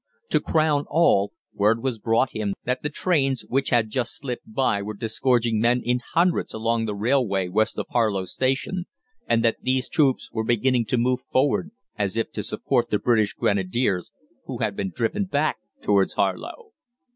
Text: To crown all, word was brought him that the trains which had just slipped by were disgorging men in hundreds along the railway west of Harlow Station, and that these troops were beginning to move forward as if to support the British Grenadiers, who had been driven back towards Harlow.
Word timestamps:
To 0.29 0.39
crown 0.39 0.85
all, 0.89 1.31
word 1.53 1.83
was 1.83 1.99
brought 1.99 2.31
him 2.31 2.55
that 2.63 2.81
the 2.81 2.89
trains 2.89 3.45
which 3.47 3.69
had 3.69 3.91
just 3.91 4.17
slipped 4.17 4.51
by 4.51 4.81
were 4.81 4.95
disgorging 4.95 5.59
men 5.59 5.83
in 5.83 5.99
hundreds 6.13 6.55
along 6.55 6.85
the 6.85 6.95
railway 6.95 7.49
west 7.49 7.77
of 7.77 7.85
Harlow 7.91 8.25
Station, 8.25 8.87
and 9.27 9.45
that 9.45 9.57
these 9.61 9.87
troops 9.87 10.31
were 10.31 10.43
beginning 10.43 10.85
to 10.85 10.97
move 10.97 11.19
forward 11.31 11.69
as 11.99 12.17
if 12.17 12.31
to 12.31 12.41
support 12.41 12.89
the 12.89 12.97
British 12.97 13.33
Grenadiers, 13.33 14.11
who 14.45 14.57
had 14.57 14.75
been 14.75 14.89
driven 14.89 15.25
back 15.25 15.57
towards 15.83 16.15
Harlow. 16.15 16.71